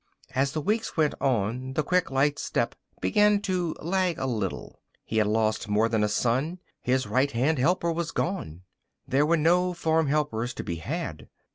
[0.33, 4.81] As the weeks went on, the quick, light step began to lag a little.
[5.03, 8.63] He had lost more than a son; his right hand helper was gone.
[9.07, 11.29] There were no farm helpers to be had.